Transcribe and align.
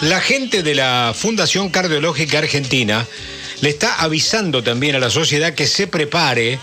la 0.00 0.20
gente 0.20 0.62
de 0.62 0.74
la 0.74 1.14
Fundación 1.16 1.70
Cardiológica 1.70 2.38
Argentina 2.38 3.06
le 3.60 3.70
está 3.70 3.96
avisando 3.96 4.62
también 4.62 4.94
a 4.94 4.98
la 4.98 5.10
sociedad 5.10 5.54
que 5.54 5.66
se 5.66 5.86
prepare 5.86 6.58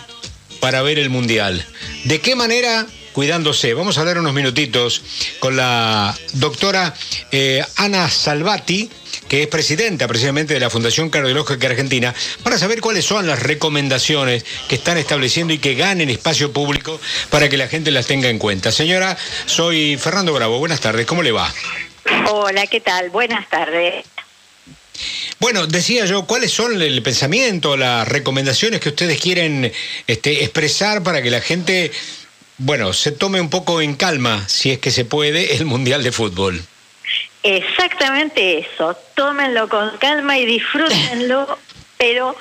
para 0.60 0.82
ver 0.82 1.00
el 1.00 1.10
Mundial. 1.10 1.66
¿De 2.06 2.22
qué 2.22 2.36
manera? 2.36 2.86
Cuidándose. 3.14 3.74
Vamos 3.74 3.98
a 3.98 4.02
hablar 4.02 4.18
unos 4.18 4.34
minutitos 4.34 5.02
con 5.40 5.56
la 5.56 6.18
doctora 6.34 6.94
eh, 7.32 7.64
Ana 7.76 8.10
Salvati, 8.10 8.90
que 9.28 9.44
es 9.44 9.48
presidenta 9.48 10.08
precisamente 10.08 10.54
de 10.54 10.60
la 10.60 10.70
Fundación 10.70 11.10
Cardiológica 11.10 11.68
Argentina, 11.68 12.14
para 12.44 12.58
saber 12.58 12.82
cuáles 12.82 13.06
son 13.06 13.28
las 13.28 13.42
recomendaciones 13.42 14.46
que 14.68 14.76
están 14.76 14.98
estableciendo 14.98 15.54
y 15.54 15.60
que 15.60 15.76
ganen 15.76 16.10
espacio 16.10 16.52
público 16.52 17.00
para 17.30 17.50
que 17.50 17.58
la 17.58 17.68
gente 17.68 17.92
las 17.92 18.08
tenga 18.08 18.30
en 18.30 18.40
cuenta. 18.40 18.72
Señora, 18.72 19.18
soy 19.46 19.98
Fernando 19.98 20.34
Bravo. 20.34 20.60
Buenas 20.60 20.82
tardes. 20.82 21.06
¿Cómo 21.06 21.24
le 21.24 21.32
va? 21.32 21.54
Hola, 22.30 22.68
¿qué 22.68 22.80
tal? 22.80 23.10
Buenas 23.10 23.48
tardes. 23.50 24.06
Bueno, 25.40 25.68
decía 25.68 26.06
yo, 26.06 26.26
¿cuáles 26.26 26.52
son 26.52 26.82
el 26.82 27.02
pensamiento, 27.02 27.76
las 27.76 28.08
recomendaciones 28.08 28.80
que 28.80 28.90
ustedes 28.90 29.20
quieren 29.20 29.72
este, 30.08 30.44
expresar 30.44 31.04
para 31.04 31.22
que 31.22 31.30
la 31.30 31.42
gente, 31.42 31.92
bueno, 32.58 32.94
se 32.94 33.12
tome 33.12 33.42
un 33.42 33.50
poco 33.50 33.82
en 33.82 33.96
calma, 33.96 34.48
si 34.48 34.72
es 34.72 34.80
que 34.80 34.92
se 34.92 35.04
puede, 35.04 35.56
el 35.56 35.66
Mundial 35.66 36.04
de 36.04 36.12
Fútbol? 36.12 36.62
Exactamente 37.44 38.60
eso, 38.60 38.98
tómenlo 39.16 39.68
con 39.68 39.98
calma 39.98 40.38
y 40.38 40.46
disfrútenlo, 40.46 41.58
pero 41.98 42.38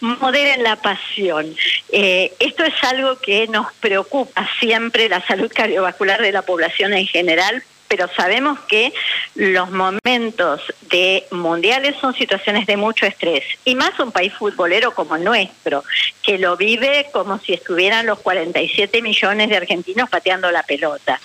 moderen 0.00 0.62
la 0.62 0.76
pasión. 0.76 1.54
Eh, 1.92 2.32
esto 2.38 2.64
es 2.64 2.74
algo 2.82 3.18
que 3.18 3.48
nos 3.48 3.72
preocupa 3.74 4.48
siempre, 4.60 5.10
la 5.10 5.24
salud 5.26 5.52
cardiovascular 5.54 6.22
de 6.22 6.32
la 6.32 6.42
población 6.42 6.94
en 6.94 7.06
general, 7.06 7.62
pero 7.88 8.08
sabemos 8.16 8.58
que 8.60 8.92
los 9.36 9.70
momentos 9.70 10.62
de 10.90 11.26
mundiales 11.30 11.96
son 12.00 12.14
situaciones 12.14 12.66
de 12.66 12.76
mucho 12.76 13.06
estrés, 13.06 13.44
y 13.64 13.74
más 13.74 13.98
un 14.00 14.12
país 14.12 14.32
futbolero 14.32 14.94
como 14.94 15.16
el 15.16 15.24
nuestro, 15.24 15.84
que 16.22 16.38
lo 16.38 16.56
vive 16.56 17.06
como 17.12 17.38
si 17.38 17.52
estuvieran 17.52 18.06
los 18.06 18.18
47 18.20 19.02
millones 19.02 19.48
de 19.50 19.56
argentinos 19.56 20.08
pateando 20.08 20.50
la 20.50 20.62
pelota. 20.62 21.20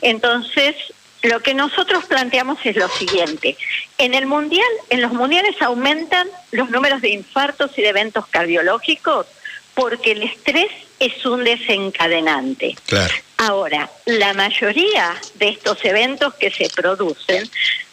Entonces, 0.00 0.74
lo 1.22 1.40
que 1.40 1.54
nosotros 1.54 2.04
planteamos 2.06 2.58
es 2.64 2.76
lo 2.76 2.88
siguiente. 2.88 3.56
En 3.98 4.14
el 4.14 4.26
mundial, 4.26 4.66
en 4.90 5.00
los 5.00 5.12
mundiales 5.12 5.60
aumentan 5.62 6.28
los 6.50 6.70
números 6.70 7.00
de 7.00 7.10
infartos 7.10 7.70
y 7.78 7.82
de 7.82 7.90
eventos 7.90 8.26
cardiológicos 8.26 9.26
porque 9.74 10.12
el 10.12 10.22
estrés 10.24 10.70
es 10.98 11.24
un 11.24 11.44
desencadenante. 11.44 12.76
Claro. 12.86 13.14
Ahora, 13.44 13.90
la 14.06 14.34
mayoría 14.34 15.16
de 15.34 15.48
estos 15.48 15.84
eventos 15.84 16.32
que 16.34 16.52
se 16.52 16.68
producen, 16.70 17.50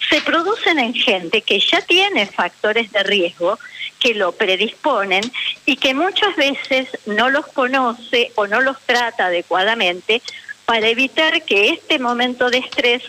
se 0.07 0.21
producen 0.21 0.77
en 0.77 0.93
gente 0.93 1.41
que 1.41 1.59
ya 1.59 1.81
tiene 1.81 2.27
factores 2.27 2.91
de 2.91 3.01
riesgo 3.01 3.57
que 3.99 4.13
lo 4.13 4.31
predisponen 4.31 5.23
y 5.65 5.77
que 5.77 5.95
muchas 5.95 6.35
veces 6.35 6.87
no 7.07 7.31
los 7.31 7.47
conoce 7.47 8.31
o 8.35 8.45
no 8.45 8.61
los 8.61 8.79
trata 8.85 9.25
adecuadamente 9.25 10.21
para 10.65 10.87
evitar 10.87 11.41
que 11.41 11.69
este 11.69 11.97
momento 11.97 12.51
de 12.51 12.59
estrés 12.59 13.01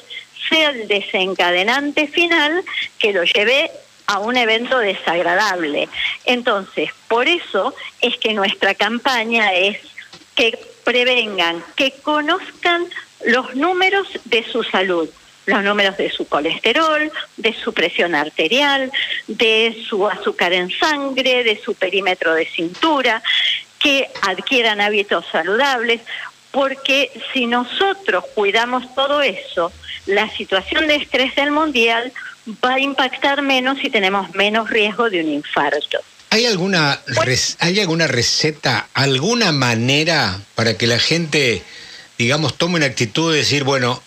sea 0.49 0.71
el 0.71 0.89
desencadenante 0.89 2.09
final 2.09 2.65
que 2.99 3.13
lo 3.13 3.25
lleve 3.25 3.71
a 4.07 4.19
un 4.19 4.39
evento 4.39 4.79
desagradable. 4.79 5.91
Entonces, 6.25 6.89
por 7.07 7.29
eso 7.29 7.75
es 8.01 8.17
que 8.17 8.33
nuestra 8.33 8.75
campaña 8.75 9.53
es 9.53 9.77
que 10.35 10.59
prevengan, 10.85 11.63
que 11.77 11.93
conozcan 12.03 12.87
los 13.27 13.55
números 13.55 14.07
de 14.25 14.45
su 14.45 14.63
salud, 14.63 15.09
los 15.47 15.63
números 15.63 15.97
de 15.97 16.11
su 16.11 16.27
colesterol, 16.27 17.11
de 17.37 17.53
su 17.53 17.73
presión 17.73 18.15
arterial, 18.15 18.91
de 19.27 19.85
su 19.89 20.09
azúcar 20.09 20.53
en 20.53 20.71
sangre, 20.71 21.45
de 21.45 21.61
su 21.63 21.75
perímetro 21.75 22.35
de 22.35 22.47
cintura, 22.47 23.23
que 23.79 24.09
adquieran 24.23 24.81
hábitos 24.81 25.25
saludables, 25.33 26.01
porque 26.51 27.11
si 27.33 27.47
nosotros 27.47 28.25
cuidamos 28.35 28.95
todo 28.95 29.23
eso, 29.23 29.73
la 30.07 30.29
situación 30.31 30.87
de 30.87 30.97
estrés 30.97 31.35
del 31.35 31.51
mundial 31.51 32.13
va 32.65 32.75
a 32.75 32.81
impactar 32.81 33.43
menos 33.43 33.79
y 33.83 33.91
tenemos 33.91 34.35
menos 34.35 34.69
riesgo 34.71 35.09
de 35.11 35.21
un 35.21 35.31
infarto. 35.31 36.01
¿Hay 36.33 36.47
alguna, 36.47 37.01
¿Hay 37.59 37.81
alguna 37.81 38.07
receta, 38.07 38.89
alguna 38.95 39.51
manera 39.51 40.41
para 40.55 40.79
que 40.79 40.87
la 40.87 41.01
gente, 41.01 41.63
digamos, 42.19 42.57
tome 42.57 42.77
una 42.77 42.87
actitud 42.87 43.33
de 43.33 43.39
decir, 43.39 43.65
bueno, 43.65 44.01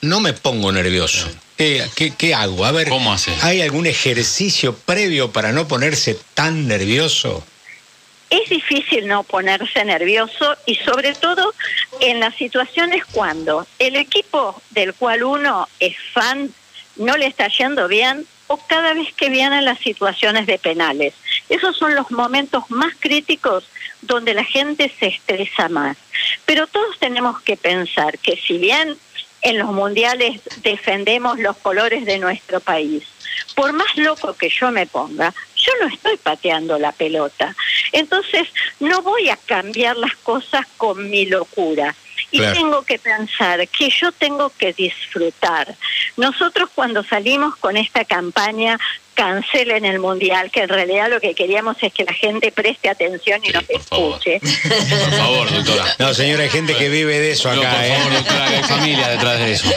no 0.00 0.20
me 0.20 0.34
pongo 0.34 0.70
nervioso? 0.70 1.28
¿Qué, 1.56 1.84
qué, 2.16 2.32
hago? 2.32 2.64
A 2.64 2.70
ver, 2.70 2.88
¿Cómo 2.88 3.12
hace? 3.12 3.32
¿hay 3.42 3.60
algún 3.60 3.86
ejercicio 3.86 4.76
previo 4.76 5.32
para 5.32 5.50
no 5.50 5.66
ponerse 5.66 6.16
tan 6.34 6.68
nervioso? 6.68 7.44
Es 8.30 8.48
difícil 8.48 9.08
no 9.08 9.24
ponerse 9.24 9.84
nervioso 9.84 10.56
y 10.66 10.76
sobre 10.76 11.12
todo 11.14 11.54
en 12.00 12.20
las 12.20 12.36
situaciones 12.36 13.04
cuando 13.04 13.66
el 13.80 13.96
equipo 13.96 14.60
del 14.70 14.94
cual 14.94 15.24
uno 15.24 15.68
es 15.80 15.96
fan 16.12 16.52
no 16.96 17.16
le 17.16 17.26
está 17.26 17.48
yendo 17.48 17.88
bien 17.88 18.26
o 18.46 18.56
cada 18.66 18.94
vez 18.94 19.12
que 19.14 19.28
vienen 19.28 19.64
las 19.64 19.78
situaciones 19.78 20.46
de 20.46 20.58
penales. 20.58 21.14
Esos 21.48 21.76
son 21.76 21.94
los 21.94 22.10
momentos 22.10 22.70
más 22.70 22.94
críticos 22.98 23.64
donde 24.02 24.34
la 24.34 24.44
gente 24.44 24.92
se 24.98 25.08
estresa 25.08 25.68
más. 25.68 25.96
Pero 26.46 26.66
todos 26.66 26.98
tenemos 26.98 27.40
que 27.42 27.56
pensar 27.56 28.18
que 28.18 28.36
si 28.36 28.58
bien 28.58 28.96
en 29.42 29.58
los 29.58 29.68
mundiales 29.72 30.40
defendemos 30.62 31.38
los 31.38 31.56
colores 31.58 32.06
de 32.06 32.18
nuestro 32.18 32.60
país, 32.60 33.04
por 33.54 33.72
más 33.72 33.96
loco 33.96 34.34
que 34.34 34.48
yo 34.48 34.70
me 34.70 34.86
ponga, 34.86 35.32
yo 35.56 35.72
no 35.80 35.88
estoy 35.88 36.16
pateando 36.16 36.78
la 36.78 36.92
pelota. 36.92 37.54
Entonces, 37.92 38.48
no 38.80 39.02
voy 39.02 39.30
a 39.30 39.36
cambiar 39.36 39.96
las 39.96 40.14
cosas 40.16 40.66
con 40.76 41.10
mi 41.10 41.26
locura. 41.26 41.94
Y 42.30 42.40
tengo 42.40 42.82
que 42.82 42.98
pensar 42.98 43.68
que 43.68 43.90
yo 43.90 44.10
tengo 44.10 44.50
que 44.50 44.72
disfrutar. 44.72 45.72
Nosotros 46.16 46.68
cuando 46.74 47.04
salimos 47.04 47.54
con 47.56 47.76
esta 47.76 48.04
campaña 48.04 48.76
cancelen 49.14 49.84
el 49.84 50.00
mundial, 50.00 50.50
que 50.50 50.62
en 50.62 50.68
realidad 50.68 51.08
lo 51.08 51.20
que 51.20 51.34
queríamos 51.34 51.76
es 51.80 51.92
que 51.92 52.04
la 52.04 52.12
gente 52.12 52.52
preste 52.52 52.88
atención 52.88 53.40
y 53.44 53.50
nos 53.50 53.64
escuche. 53.70 54.40
Por 54.40 55.10
favor, 55.12 55.52
doctora. 55.52 55.94
No, 55.98 56.12
señora, 56.12 56.42
hay 56.42 56.50
gente 56.50 56.74
que 56.74 56.88
vive 56.88 57.20
de 57.20 57.30
eso 57.30 57.48
acá. 57.48 57.56
No, 57.56 57.62
por 57.62 57.70
favor, 57.70 58.12
¿eh? 58.12 58.16
doctora, 58.16 58.48
hay 58.48 58.62
familia 58.64 59.08
detrás 59.08 59.38
de 59.38 59.52
eso. 59.52 59.70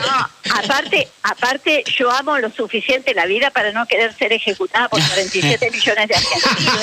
aparte, 0.51 1.07
aparte, 1.23 1.83
yo 1.85 2.11
amo 2.11 2.37
lo 2.39 2.51
suficiente 2.51 3.13
la 3.13 3.25
vida 3.25 3.46
para 3.51 3.71
no 3.71 3.85
querer 3.85 4.15
ser 4.15 4.33
ejecutada 4.33 4.89
por 4.89 5.01
47 5.05 5.71
millones 5.73 6.07
de 6.07 6.15
argentinos. 6.15 6.81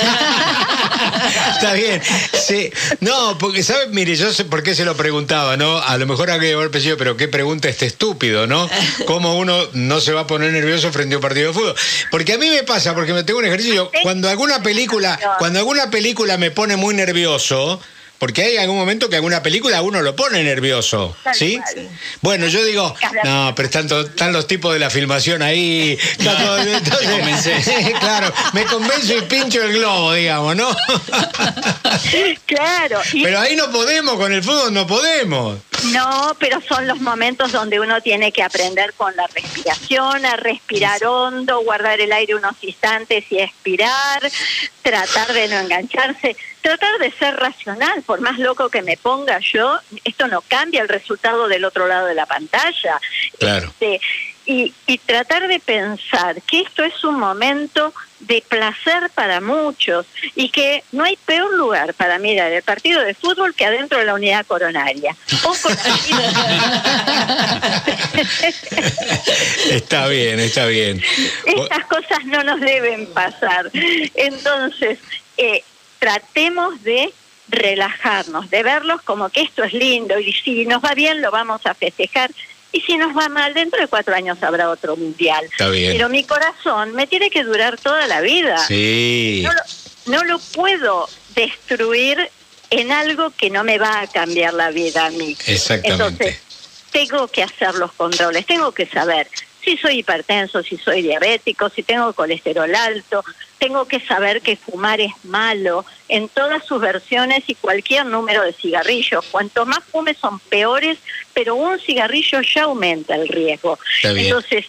Está 1.53 1.73
bien. 1.75 2.03
Sí. 2.33 2.71
No, 3.01 3.39
porque, 3.39 3.63
¿sabes? 3.63 3.89
Mire, 3.91 4.15
yo 4.17 4.33
sé 4.33 4.45
por 4.45 4.63
qué 4.63 4.75
se 4.75 4.85
lo 4.85 4.97
preguntaba, 4.97 5.57
¿no? 5.57 5.79
A 5.79 5.97
lo 5.99 6.07
mejor 6.07 6.31
había 6.31 6.55
haber 6.55 6.71
pensado, 6.71 6.97
pero 6.97 7.17
qué 7.17 7.29
pregunta 7.29 7.69
este 7.69 7.87
estúpido, 7.87 8.47
¿no? 8.47 8.69
¿Cómo 9.07 9.37
uno 9.39 9.57
no 9.73 10.01
se 10.01 10.13
va 10.13 10.23
a 10.23 10.27
poner 10.27 10.53
nervioso 10.53 10.93
frente 10.93 11.15
a 11.15 11.19
un 11.19 11.23
partido 11.23 11.49
de 11.49 11.55
fútbol? 11.55 11.75
Porque 12.11 12.35
a 12.35 12.39
mí 12.39 12.49
me 12.49 12.63
pasa, 12.63 12.95
porque 12.95 13.13
me 13.13 13.25
tengo 13.25 13.39
un 13.39 13.47
ejercicio, 13.47 13.91
cuando 14.03 14.29
alguna 14.29 14.63
película, 14.63 15.19
cuando 15.39 15.59
alguna 15.59 15.91
película 15.91 16.37
me 16.37 16.51
pone 16.51 16.77
muy 16.77 16.95
nervioso, 16.95 17.81
porque 18.19 18.43
hay 18.43 18.57
algún 18.57 18.77
momento 18.77 19.09
que 19.09 19.17
alguna 19.17 19.43
película 19.43 19.83
uno 19.83 20.01
lo 20.01 20.17
pone 20.17 20.43
nervioso, 20.43 21.17
¿sí? 21.33 21.61
Bueno, 22.21 22.47
yo 22.47 22.65
digo, 22.65 22.95
no, 23.25 23.53
pero 23.55 23.67
están, 23.67 23.87
están 23.87 24.33
los 24.33 24.47
tipos 24.47 24.73
de 24.73 24.79
la 24.79 24.91
filmación 24.91 25.43
ahí. 25.43 25.99
claro, 28.01 28.33
me 28.53 28.65
convenzo 28.65 29.17
y 29.17 29.23
pincho 29.23 29.63
el 29.63 29.75
globo, 29.75 30.15
digamos, 30.15 30.57
¿no? 30.57 30.75
claro. 32.47 33.01
Pero 33.13 33.41
ahí 33.41 33.57
no 33.57 33.71
podemos, 33.71 34.17
con 34.17 34.33
el 34.33 34.43
fútbol 34.43 34.73
no 34.73 34.87
podemos. 34.87 35.59
No, 35.93 36.37
pero 36.39 36.61
son 36.61 36.87
los 36.87 37.01
momentos 37.01 37.53
donde 37.53 37.81
uno 37.81 38.01
tiene 38.01 38.33
que 38.33 38.43
aprender 38.43 38.95
con 38.95 39.15
la 39.17 39.27
respiración, 39.29 40.25
a 40.25 40.37
respirar 40.37 41.05
hondo, 41.05 41.61
guardar 41.63 42.01
el 42.01 42.13
aire 42.13 42.35
unos 42.35 42.55
instantes 42.63 43.25
y 43.31 43.39
expirar, 43.39 44.23
tratar 44.83 45.33
de 45.33 45.49
no 45.49 45.61
engancharse, 45.61 46.37
tratar 46.61 46.99
de 46.99 47.13
ser 47.13 47.37
racional, 47.37 48.03
por 48.03 48.21
más 48.21 48.39
loco 48.39 48.69
que 48.69 48.83
me 48.83 48.97
ponga 48.97 49.39
yo, 49.41 49.79
esto 50.05 50.29
no 50.29 50.41
cambia 50.43 50.83
el 50.83 50.89
resultado 50.89 51.49
del 51.49 51.65
otro 51.65 51.87
lado 51.87 52.07
de 52.07 52.15
la 52.15 52.27
pantalla. 52.27 53.01
Claro. 53.39 53.67
Este, 53.67 54.01
y, 54.47 54.75
y 54.87 54.99
tratar 54.99 55.49
de 55.49 55.61
pensar 55.61 56.41
que 56.43 56.61
esto 56.61 56.85
es 56.85 57.03
un 57.05 57.19
momento 57.19 57.93
de 58.27 58.43
placer 58.49 59.11
para 59.15 59.41
muchos 59.41 60.07
y 60.35 60.49
que 60.49 60.83
no 60.93 61.05
hay 61.05 61.17
peor 61.17 61.53
lugar 61.55 61.95
para 61.95 62.19
mirar 62.19 62.53
el 62.53 62.63
partido 62.63 63.01
de 63.03 63.15
fútbol 63.15 63.55
que 63.55 63.67
adentro 63.67 63.99
de 63.99 64.05
la 64.05 64.15
unidad 64.15 64.47
coronaria. 64.47 65.17
está 69.71 70.09
bien, 70.09 70.41
está 70.41 70.67
bien. 70.67 71.01
Estas 71.45 71.85
cosas 71.87 72.25
no 72.25 72.43
nos 72.45 72.61
deben 72.61 73.07
pasar. 73.07 73.71
Entonces, 74.15 74.99
eh, 75.37 75.63
tratemos 75.99 76.83
de 76.83 77.13
relajarnos, 77.49 78.49
de 78.51 78.63
verlos 78.63 79.03
como 79.03 79.29
que 79.29 79.43
esto 79.43 79.65
es 79.65 79.75
lindo 79.75 80.19
y 80.19 80.33
si 80.33 80.65
nos 80.65 80.83
va 80.83 80.95
bien 80.95 81.21
lo 81.21 81.31
vamos 81.31 81.67
a 81.67 81.75
festejar 81.75 82.31
Y 82.75 82.81
si 82.81 82.97
nos 82.97 83.17
va 83.17 83.29
mal, 83.29 83.55
dentro 83.55 83.81
de 83.81 83.87
cuatro 83.87 84.17
años 84.17 84.43
habrá 84.43 84.69
otro 84.69 84.97
mundial. 84.97 85.45
Está 85.45 85.69
bien. 85.69 85.93
Pero 85.93 86.09
mi 86.09 86.25
corazón 86.25 86.93
me 86.93 87.07
tiene 87.07 87.31
que 87.31 87.45
durar 87.45 87.79
toda 87.79 88.09
la 88.09 88.21
vida. 88.21 88.59
Sí. 88.67 89.45
No 89.45 89.53
lo, 89.53 89.61
no 90.07 90.25
lo 90.25 90.39
puedo 90.41 91.09
destruir 91.37 92.29
en 92.71 92.91
algo 92.91 93.31
que 93.31 93.49
no 93.49 93.63
me 93.63 93.79
va 93.79 94.01
a 94.01 94.07
cambiar 94.09 94.55
la 94.55 94.71
vida 94.71 95.07
a 95.07 95.11
mí. 95.11 95.37
Exactamente. 95.47 95.93
Entonces, 95.93 96.41
tengo 96.91 97.29
que 97.29 97.45
hacer 97.45 97.77
los 97.77 97.93
controles, 97.93 98.45
tengo 98.45 98.73
que 98.73 98.87
saber 98.87 99.29
si 99.65 99.77
soy 99.77 100.01
hipertenso, 100.01 100.63
si 100.63 100.77
soy 100.77 101.03
diabético, 101.03 101.69
si 101.71 101.83
tengo 101.83 102.13
colesterol 102.13 102.73
alto, 102.75 103.25
tengo 103.59 103.87
que 103.87 104.01
saber 104.01 104.43
que 104.43 104.57
fumar 104.57 105.01
es 105.01 105.13
malo 105.25 105.85
en 106.09 106.29
todas 106.29 106.65
sus 106.65 106.81
versiones 106.81 107.45
y 107.47 107.55
cualquier 107.55 108.07
número 108.07 108.43
de 108.43 108.53
cigarrillos. 108.53 109.25
Cuanto 109.31 109.65
más 109.65 109.83
fumes 109.85 110.19
son 110.19 110.39
peores, 110.39 110.99
pero 111.33 111.55
un 111.55 111.79
cigarrillo 111.81 112.41
ya 112.43 112.65
aumenta 112.65 113.15
el 113.15 113.29
riesgo. 113.29 113.79
Entonces, 114.03 114.67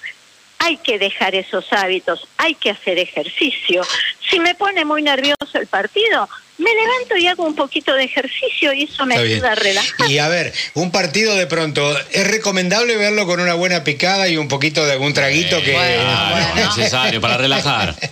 hay 0.60 0.78
que 0.78 0.98
dejar 0.98 1.36
esos 1.36 1.72
hábitos, 1.74 2.28
hay 2.38 2.56
que 2.56 2.70
hacer 2.72 2.98
ejercicio. 2.98 3.84
Si 4.30 4.40
me 4.40 4.56
pone 4.56 4.86
muy 4.86 5.02
nervioso 5.02 5.36
el 5.54 5.68
partido, 5.68 6.30
me 6.66 6.74
levanto 6.82 7.16
y 7.18 7.28
hago 7.28 7.46
un 7.46 7.56
poquito 7.56 7.94
de 7.94 8.04
ejercicio 8.06 8.74
y 8.74 8.84
eso 8.84 9.06
me 9.06 9.14
Está 9.16 9.24
bien. 9.24 9.36
ayuda 9.38 9.52
a 9.52 9.56
relajar. 9.56 10.10
Y 10.12 10.18
a 10.20 10.28
ver, 10.28 10.52
un 10.74 10.92
partido 10.92 11.36
de 11.36 11.46
pronto, 11.48 11.96
¿es 12.12 12.28
recomendable 12.28 12.98
verlo 12.98 13.26
con 13.28 13.40
una 13.40 13.54
buena 13.54 13.84
picada 13.84 14.28
y 14.28 14.38
un 14.38 14.48
poquito 14.48 14.86
de 14.86 14.94
algún 14.94 15.14
traguito 15.14 15.62
que... 15.62 15.74
Bueno, 15.74 16.04
Ah, 16.08 16.52
bueno. 16.54 16.76
necesario 16.76 17.22
para 17.22 17.38
relajar. 17.38 17.96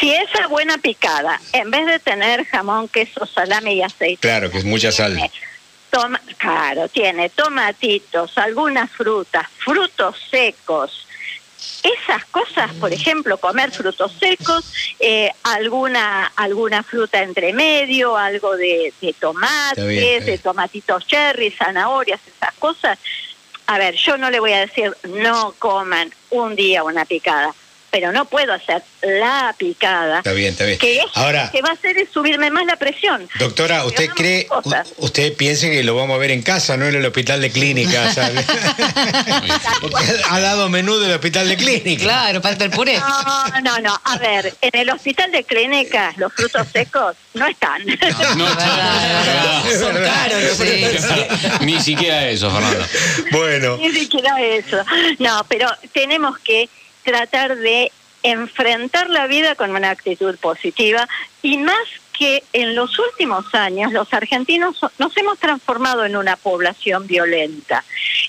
Si 0.00 0.12
esa 0.12 0.46
buena 0.48 0.76
picada, 0.78 1.40
en 1.52 1.70
vez 1.70 1.86
de 1.86 1.98
tener 2.00 2.44
jamón, 2.46 2.86
queso, 2.88 3.24
salame 3.24 3.74
y 3.74 3.82
aceite, 3.82 4.18
Claro, 4.20 4.50
que 4.50 4.58
es 4.58 4.64
mucha 4.64 4.92
sal. 4.92 5.18
toma, 5.90 6.20
claro, 6.36 6.88
tiene 6.88 7.30
tomatitos, 7.30 8.36
algunas 8.36 8.90
frutas, 8.90 9.46
frutos 9.64 10.16
secos. 10.30 11.05
Esas 11.82 12.24
cosas, 12.26 12.72
por 12.74 12.92
ejemplo, 12.92 13.38
comer 13.38 13.70
frutos 13.70 14.12
secos, 14.18 14.64
eh, 14.98 15.30
alguna 15.44 16.26
alguna 16.36 16.82
fruta 16.82 17.22
entre 17.22 17.52
medio, 17.52 18.16
algo 18.16 18.56
de, 18.56 18.92
de 19.00 19.12
tomates, 19.12 19.78
Está 19.78 19.86
bien, 19.86 20.02
está 20.04 20.24
bien. 20.24 20.26
de 20.26 20.38
tomatitos 20.38 21.06
cherry, 21.06 21.50
zanahorias, 21.50 22.20
esas 22.26 22.54
cosas. 22.54 22.98
A 23.68 23.78
ver, 23.78 23.94
yo 23.94 24.16
no 24.16 24.30
le 24.30 24.38
voy 24.40 24.52
a 24.52 24.60
decir 24.60 24.96
no 25.08 25.54
coman 25.58 26.12
un 26.30 26.54
día 26.54 26.84
una 26.84 27.04
picada, 27.04 27.54
pero 27.96 28.12
no 28.12 28.26
puedo 28.26 28.52
hacer 28.52 28.82
la 29.00 29.54
picada. 29.56 30.18
Está 30.18 30.32
bien, 30.32 30.52
está 30.52 30.66
bien. 30.66 30.78
Que 30.78 30.98
es, 30.98 31.06
Ahora, 31.14 31.48
que 31.50 31.62
va 31.62 31.70
a 31.70 31.72
hacer 31.72 31.96
es 31.96 32.10
subirme 32.10 32.50
más 32.50 32.66
la 32.66 32.76
presión. 32.76 33.26
doctora, 33.38 33.86
¿usted 33.86 34.10
cree, 34.10 34.46
usted 34.98 35.34
piense 35.34 35.70
que 35.70 35.82
lo 35.82 35.96
vamos 35.96 36.14
a 36.14 36.18
ver 36.18 36.30
en 36.30 36.42
casa, 36.42 36.76
no 36.76 36.84
en 36.84 36.94
el 36.94 37.06
hospital 37.06 37.40
de 37.40 37.50
clínica, 37.50 38.12
ha 40.28 40.40
dado 40.40 40.68
menú 40.68 40.98
del 40.98 41.12
hospital 41.12 41.48
de 41.48 41.56
clínica. 41.56 42.02
Claro, 42.02 42.42
falta 42.42 42.66
el 42.66 42.70
puré. 42.70 42.98
No, 42.98 43.60
no, 43.62 43.78
no. 43.78 43.98
A 44.04 44.18
ver, 44.18 44.54
en 44.60 44.78
el 44.78 44.90
hospital 44.90 45.32
de 45.32 45.44
clínicas 45.44 46.18
los 46.18 46.30
frutos 46.34 46.68
secos 46.70 47.16
no 47.32 47.46
están. 47.46 47.80
No, 48.36 48.44
verdad, 48.44 49.24
verdad. 49.24 49.66
Es 49.70 49.80
Son 49.80 49.94
caros, 49.94 50.42
sí. 50.58 51.64
Ni 51.64 51.80
siquiera 51.80 52.28
eso, 52.28 52.50
Fernando. 52.50 52.84
Bueno, 53.30 53.78
Ni 53.78 53.90
siquiera 53.92 54.38
eso. 54.42 54.84
No, 55.18 55.46
pero 55.48 55.70
tenemos 55.94 56.38
que 56.40 56.68
tratar 57.06 57.56
de 57.56 57.92
enfrentar 58.24 59.08
la 59.08 59.28
vida 59.28 59.54
con 59.54 59.70
una 59.70 59.90
actitud 59.90 60.36
positiva 60.38 61.08
y 61.42 61.58
más 61.58 61.86
que 62.12 62.42
en 62.52 62.74
los 62.74 62.98
últimos 62.98 63.54
años 63.54 63.92
los 63.92 64.12
argentinos 64.12 64.80
nos 64.98 65.16
hemos 65.16 65.38
transformado 65.38 66.04
en 66.04 66.16
una 66.16 66.34
población 66.36 67.06
violenta. 67.06 67.84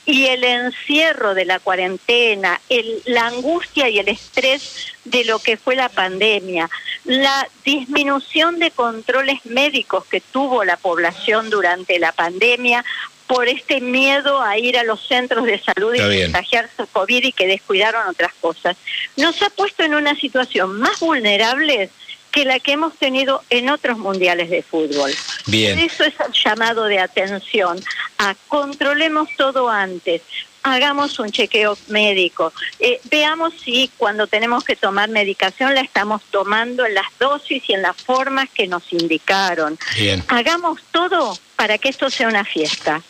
Y 0.06 0.26
el 0.28 0.44
encierro 0.44 1.34
de 1.34 1.46
la 1.46 1.60
cuarentena, 1.60 2.62
la 3.06 3.28
angustia 3.28 3.90
y 3.90 3.98
el 3.98 4.10
estrés 4.10 4.88
de 5.04 5.26
lo 5.26 5.40
que 5.40 5.58
fue 5.58 5.76
la 5.76 5.90
pandemia, 5.90 6.70
la 7.06 7.48
disminución 7.66 8.60
de 8.60 8.72
controles 8.72 9.46
médicos 9.46 10.06
que 10.06 10.22
tuvo 10.22 10.64
la 10.64 10.78
población 10.78 11.50
durante 11.50 11.98
la 11.98 12.12
pandemia 12.12 12.86
por 13.28 13.48
este 13.50 13.82
miedo 13.82 14.42
a 14.42 14.58
ir 14.58 14.78
a 14.78 14.84
los 14.84 15.06
centros 15.06 15.46
de 15.46 15.60
salud 15.60 15.94
y 15.94 15.98
Está 15.98 16.10
bien. 16.10 16.32
contagiarse 16.32 16.86
COVID 16.92 17.24
y 17.26 17.32
que 17.34 17.46
descuidaron 17.46 18.08
otras 18.08 18.34
cosas, 18.40 18.78
nos 19.18 19.42
ha 19.42 19.50
puesto 19.50 19.84
en 19.84 19.96
una 19.96 20.16
situación 20.16 20.80
más 20.80 21.00
vulnerable 21.00 21.90
que 22.32 22.46
la 22.46 22.60
que 22.60 22.74
hemos 22.74 22.96
tenido 22.96 23.44
en 23.50 23.70
otros 23.70 23.98
mundiales 23.98 24.50
de 24.50 24.62
fútbol. 24.62 25.12
Bien. 25.48 25.76
Por 25.76 25.86
eso 25.86 26.04
es 26.04 26.14
el 26.26 26.34
llamado 26.34 26.86
de 26.86 27.00
atención 27.00 27.80
a 28.18 28.36
controlemos 28.48 29.30
todo 29.38 29.70
antes, 29.70 30.22
hagamos 30.64 31.18
un 31.20 31.32
chequeo 31.32 31.78
médico, 31.88 32.54
eh, 32.80 33.00
veamos 33.10 33.54
si 33.64 33.90
cuando 33.98 34.28
tenemos 34.28 34.64
que 34.64 34.76
tomar 34.76 35.10
medicación 35.10 35.74
la 35.74 35.82
estamos 35.82 36.22
tomando 36.30 36.86
en 36.86 36.94
las 36.94 37.08
dosis 37.20 37.64
y 37.68 37.74
en 37.74 37.82
las 37.82 37.96
formas 37.96 38.50
que 38.54 38.68
nos 38.68 38.92
indicaron. 38.92 39.78
bien. 39.98 40.24
Hagamos 40.28 40.82
todo 40.92 41.38
para 41.56 41.78
que 41.78 41.90
esto 41.90 42.10
sea 42.10 42.28
una 42.28 42.44
fiesta. 42.46 43.02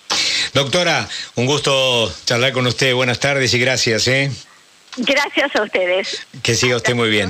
Doctora, 0.57 1.07
un 1.35 1.45
gusto 1.45 2.11
charlar 2.25 2.51
con 2.51 2.65
usted. 2.65 2.91
Buenas 2.95 3.19
tardes 3.19 3.53
y 3.53 3.59
gracias, 3.59 4.07
¿eh? 4.07 4.31
Gracias 4.97 5.55
a 5.55 5.61
ustedes. 5.61 6.25
Que 6.41 6.55
siga 6.55 6.77
usted 6.77 6.95
muy 6.95 7.11
bien. 7.11 7.25